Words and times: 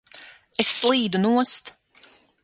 Es 0.63 0.71
slīdu 0.77 1.21
nost! 1.27 1.71